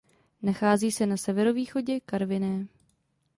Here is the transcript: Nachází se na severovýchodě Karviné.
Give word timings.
Nachází 0.41 0.91
se 0.91 1.05
na 1.05 1.17
severovýchodě 1.17 1.99
Karviné. 1.99 2.67